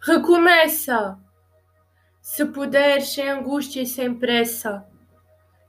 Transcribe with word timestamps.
Recomeça! 0.00 1.16
Se 2.20 2.44
puderes, 2.44 3.12
sem 3.12 3.30
angústia 3.30 3.82
e 3.82 3.86
sem 3.86 4.12
pressa, 4.12 4.84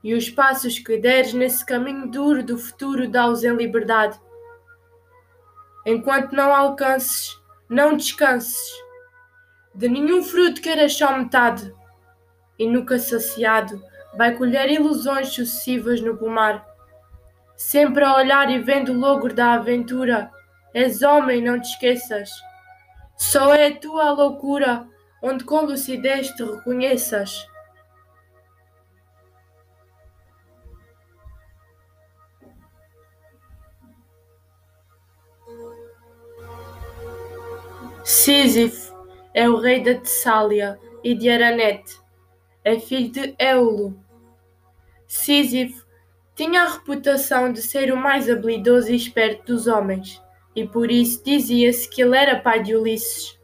e 0.02 0.12
os 0.12 0.28
passos 0.28 0.80
que 0.80 0.98
deres 0.98 1.32
nesse 1.32 1.64
caminho 1.64 2.10
duro 2.10 2.42
do 2.42 2.58
futuro 2.58 3.08
dá-os 3.08 3.44
em 3.44 3.54
liberdade. 3.54 4.20
Enquanto 5.86 6.32
não 6.32 6.52
alcances, 6.52 7.40
não 7.68 7.96
descanses. 7.96 8.72
De 9.72 9.88
nenhum 9.88 10.20
fruto 10.24 10.60
queiras 10.60 10.98
só 10.98 11.16
metade, 11.16 11.72
e 12.58 12.66
nunca 12.66 12.98
saciado 12.98 13.80
vai 14.16 14.34
colher 14.34 14.68
ilusões 14.68 15.28
sucessivas 15.28 16.00
no 16.00 16.16
pomar. 16.16 16.66
Sempre 17.54 18.02
a 18.02 18.16
olhar 18.16 18.50
e 18.50 18.58
vendo 18.58 18.90
o 18.90 18.98
logro 18.98 19.32
da 19.32 19.52
aventura, 19.52 20.28
és 20.74 21.02
homem, 21.02 21.42
não 21.42 21.60
te 21.60 21.68
esqueças. 21.68 22.30
Só 23.16 23.54
é 23.54 23.68
a 23.68 23.76
tua 23.76 24.10
loucura 24.12 24.88
onde 25.22 25.44
com 25.44 25.64
lucidez 25.64 26.28
te 26.30 26.42
reconheças. 26.42 27.46
Sísifo 38.04 38.94
é 39.34 39.48
o 39.48 39.58
rei 39.58 39.82
da 39.82 39.94
Tessália 39.94 40.78
e 41.02 41.14
de 41.14 41.28
Aranete, 41.28 42.00
é 42.64 42.78
filho 42.78 43.10
de 43.10 43.34
Éulo. 43.38 43.98
Sísifo 45.08 45.84
tinha 46.34 46.62
a 46.62 46.68
reputação 46.68 47.52
de 47.52 47.60
ser 47.60 47.92
o 47.92 47.96
mais 47.96 48.30
habilidoso 48.30 48.92
e 48.92 48.96
esperto 48.96 49.52
dos 49.52 49.66
homens, 49.66 50.21
e 50.54 50.66
por 50.66 50.90
isso 50.90 51.22
dizia-se 51.24 51.88
que 51.88 52.02
ele 52.02 52.16
era 52.16 52.40
pai 52.40 52.62
de 52.62 52.76
Ulisses. 52.76 53.38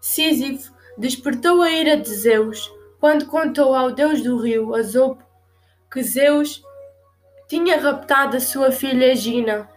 Sísifo 0.00 0.72
despertou 0.96 1.62
a 1.62 1.70
ira 1.70 1.96
de 1.96 2.08
Zeus 2.08 2.72
quando 2.98 3.26
contou 3.26 3.74
ao 3.74 3.90
deus 3.90 4.22
do 4.22 4.36
rio, 4.38 4.74
Azopo, 4.74 5.24
que 5.90 6.02
Zeus 6.02 6.62
tinha 7.48 7.80
raptado 7.80 8.36
a 8.36 8.40
sua 8.40 8.70
filha 8.70 9.12
Egina. 9.12 9.68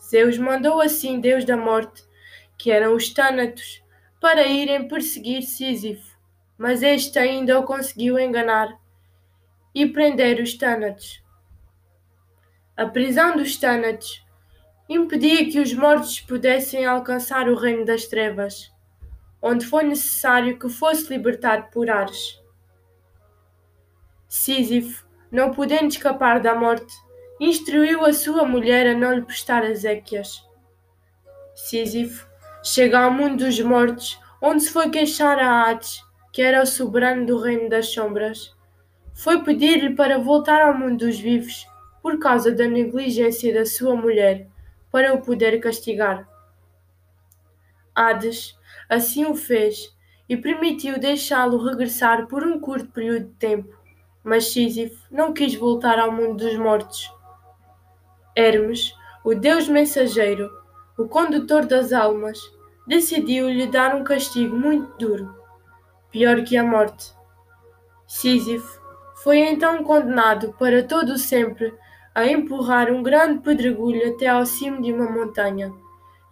Zeus 0.00 0.38
mandou 0.38 0.80
assim 0.80 1.20
deus 1.20 1.44
da 1.44 1.56
morte, 1.56 2.04
que 2.56 2.70
eram 2.70 2.94
os 2.94 3.08
Tânatos, 3.08 3.82
para 4.20 4.46
irem 4.46 4.86
perseguir 4.86 5.42
Sísifo, 5.42 6.16
mas 6.56 6.82
este 6.82 7.18
ainda 7.18 7.58
o 7.58 7.64
conseguiu 7.64 8.18
enganar 8.18 8.78
e 9.74 9.86
prender 9.86 10.40
os 10.40 10.54
Tânatos. 10.54 11.22
A 12.76 12.86
prisão 12.86 13.36
dos 13.36 13.56
Tânatos 13.56 14.25
impedia 14.88 15.50
que 15.50 15.60
os 15.60 15.72
mortos 15.72 16.20
pudessem 16.20 16.84
alcançar 16.84 17.48
o 17.48 17.56
reino 17.56 17.84
das 17.84 18.06
trevas 18.06 18.74
onde 19.46 19.64
foi 19.64 19.84
necessário 19.84 20.58
que 20.58 20.68
fosse 20.68 21.08
libertado 21.12 21.68
por 21.70 21.88
Ares. 21.88 22.42
Sísifo, 24.28 25.06
não 25.30 25.52
podendo 25.52 25.86
escapar 25.86 26.40
da 26.40 26.54
morte, 26.54 26.92
instruiu 27.38 28.04
a 28.04 28.12
sua 28.12 28.44
mulher 28.44 28.88
a 28.88 28.98
não 28.98 29.14
lhe 29.14 29.22
prestar 29.22 29.64
Ezequias. 29.64 30.44
Sísifo 31.54 32.28
chega 32.62 32.98
ao 32.98 33.12
mundo 33.12 33.44
dos 33.44 33.60
mortos, 33.60 34.18
onde 34.42 34.64
se 34.64 34.70
foi 34.70 34.90
queixar 34.90 35.38
a 35.38 35.62
Hades, 35.62 36.02
que 36.32 36.42
era 36.42 36.62
o 36.62 36.66
soberano 36.66 37.24
do 37.24 37.40
reino 37.40 37.68
das 37.68 37.92
sombras. 37.92 38.54
Foi 39.14 39.42
pedir-lhe 39.44 39.94
para 39.94 40.18
voltar 40.18 40.60
ao 40.60 40.76
mundo 40.76 41.06
dos 41.06 41.18
vivos, 41.18 41.66
por 42.02 42.18
causa 42.18 42.50
da 42.50 42.66
negligência 42.66 43.54
da 43.54 43.64
sua 43.64 43.94
mulher, 43.94 44.48
para 44.96 45.12
o 45.12 45.20
poder 45.20 45.60
castigar. 45.60 46.26
Hades 47.94 48.58
Assim 48.88 49.26
o 49.26 49.34
fez 49.34 49.94
e 50.26 50.38
permitiu 50.38 50.98
deixá-lo 50.98 51.62
regressar 51.62 52.26
por 52.26 52.42
um 52.42 52.58
curto 52.58 52.90
período 52.92 53.26
de 53.26 53.34
tempo, 53.34 53.76
mas 54.24 54.46
Sísifo 54.46 55.06
não 55.10 55.34
quis 55.34 55.54
voltar 55.54 55.98
ao 55.98 56.10
mundo 56.10 56.38
dos 56.38 56.56
mortos. 56.56 57.12
Hermes, 58.34 58.94
o 59.22 59.34
deus 59.34 59.68
mensageiro, 59.68 60.50
o 60.96 61.06
condutor 61.06 61.66
das 61.66 61.92
almas, 61.92 62.38
decidiu-lhe 62.86 63.66
dar 63.66 63.94
um 63.94 64.02
castigo 64.02 64.56
muito 64.56 64.96
duro, 64.96 65.36
pior 66.10 66.42
que 66.42 66.56
a 66.56 66.64
morte. 66.64 67.12
Sísifo 68.06 68.80
foi 69.16 69.40
então 69.40 69.84
condenado 69.84 70.54
para 70.54 70.82
todo 70.82 71.10
o 71.10 71.18
sempre 71.18 71.74
a 72.16 72.26
empurrar 72.26 72.90
um 72.90 73.02
grande 73.02 73.42
pedregulho 73.42 74.08
até 74.08 74.26
ao 74.26 74.46
cimo 74.46 74.80
de 74.80 74.90
uma 74.90 75.04
montanha 75.10 75.70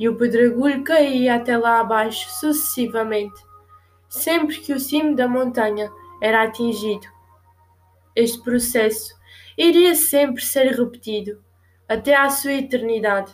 e 0.00 0.08
o 0.08 0.16
pedregulho 0.16 0.82
caía 0.82 1.34
até 1.34 1.58
lá 1.58 1.78
abaixo 1.78 2.30
sucessivamente, 2.30 3.38
sempre 4.08 4.60
que 4.60 4.72
o 4.72 4.80
cimo 4.80 5.14
da 5.14 5.28
montanha 5.28 5.92
era 6.22 6.42
atingido. 6.42 7.06
Este 8.16 8.42
processo 8.42 9.14
iria 9.58 9.94
sempre 9.94 10.42
ser 10.42 10.72
repetido, 10.72 11.44
até 11.86 12.16
à 12.16 12.30
sua 12.30 12.54
eternidade. 12.54 13.30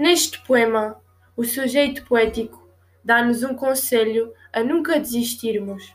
Neste 0.00 0.40
poema, 0.44 0.96
o 1.36 1.42
sujeito 1.42 2.04
poético 2.04 2.70
dá-nos 3.02 3.42
um 3.42 3.52
conselho 3.52 4.32
a 4.52 4.62
nunca 4.62 5.00
desistirmos. 5.00 5.92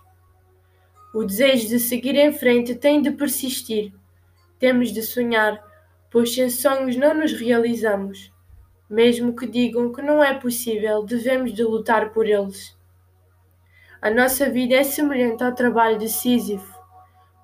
O 1.15 1.23
desejo 1.23 1.69
de 1.69 1.79
seguir 1.79 2.13
em 2.15 2.33
frente 2.33 2.75
tem 2.75 3.01
de 3.01 3.11
persistir. 3.11 3.93
Temos 4.59 4.91
de 4.91 5.01
sonhar, 5.01 5.57
pois 6.11 6.35
sem 6.35 6.49
sonhos 6.49 6.97
não 6.97 7.13
nos 7.13 7.31
realizamos. 7.31 8.29
Mesmo 8.89 9.33
que 9.33 9.47
digam 9.47 9.93
que 9.93 10.01
não 10.01 10.21
é 10.21 10.33
possível, 10.33 11.05
devemos 11.05 11.53
de 11.53 11.63
lutar 11.63 12.11
por 12.11 12.27
eles. 12.27 12.77
A 14.01 14.11
nossa 14.11 14.49
vida 14.49 14.75
é 14.75 14.83
semelhante 14.83 15.45
ao 15.45 15.55
trabalho 15.55 15.97
de 15.97 16.09
Sísifo, 16.09 16.77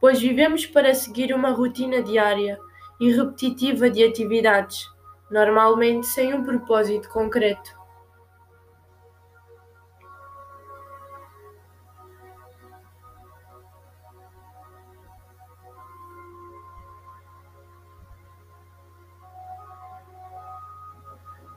pois 0.01 0.19
vivemos 0.19 0.65
para 0.65 0.93
seguir 0.93 1.33
uma 1.33 1.51
rotina 1.51 2.03
diária 2.03 2.59
e 2.99 3.09
repetitiva 3.13 3.89
de 3.89 4.03
atividades, 4.03 4.89
normalmente 5.29 6.07
sem 6.07 6.33
um 6.33 6.43
propósito 6.43 7.09
concreto. 7.09 7.77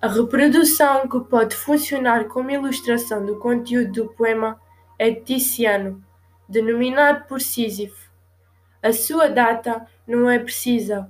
A 0.02 0.08
reprodução 0.08 1.06
que 1.06 1.20
pode 1.20 1.54
funcionar 1.54 2.24
como 2.24 2.50
ilustração 2.50 3.24
do 3.24 3.38
conteúdo 3.38 3.92
do 3.92 4.08
poema 4.08 4.60
é 4.98 5.10
de 5.10 5.20
Tiziano, 5.20 6.04
denominado 6.48 7.28
por 7.28 7.40
Sísifo. 7.40 8.10
A 8.82 8.92
sua 8.92 9.28
data 9.28 9.86
não 10.04 10.28
é 10.28 10.40
precisa, 10.40 11.08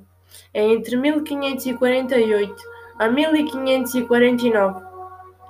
entre 0.54 0.96
1548 0.96 2.54
a 2.98 3.08
1549, 3.08 4.84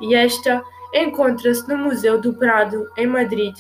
e 0.00 0.14
esta 0.14 0.62
encontra-se 0.94 1.68
no 1.68 1.76
Museu 1.76 2.20
do 2.20 2.34
Prado, 2.34 2.90
em 2.96 3.06
Madrid. 3.06 3.56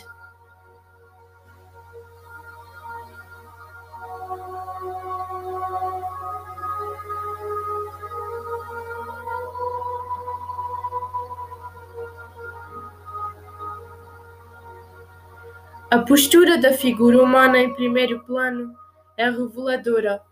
A 15.90 15.98
postura 15.98 16.56
da 16.56 16.72
figura 16.72 17.22
humana 17.22 17.58
em 17.58 17.74
primeiro 17.74 18.24
plano 18.24 18.74
é 19.14 19.28
reveladora 19.28 20.22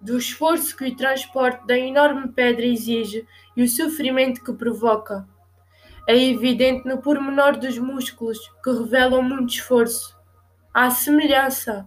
do 0.00 0.16
esforço 0.16 0.76
que 0.76 0.84
o 0.84 0.96
transporte 0.96 1.66
da 1.66 1.76
enorme 1.76 2.28
pedra 2.28 2.64
exige 2.64 3.26
e 3.56 3.62
o 3.62 3.68
sofrimento 3.68 4.42
que 4.42 4.52
provoca. 4.52 5.26
É 6.06 6.16
evidente 6.16 6.88
no 6.88 6.98
pormenor 6.98 7.58
dos 7.58 7.78
músculos, 7.78 8.38
que 8.62 8.70
revelam 8.70 9.22
muito 9.22 9.54
esforço. 9.54 10.16
Há 10.72 10.90
semelhança. 10.90 11.86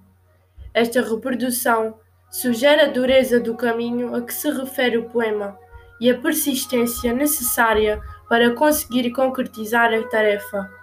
Esta 0.73 1.01
reprodução 1.01 1.97
sugere 2.29 2.81
a 2.81 2.87
dureza 2.87 3.39
do 3.39 3.55
caminho 3.55 4.15
a 4.15 4.21
que 4.21 4.33
se 4.33 4.49
refere 4.51 4.97
o 4.97 5.09
poema 5.09 5.57
e 5.99 6.09
a 6.09 6.17
persistência 6.17 7.13
necessária 7.13 8.01
para 8.27 8.53
conseguir 8.53 9.11
concretizar 9.11 9.93
a 9.93 10.03
tarefa. 10.03 10.80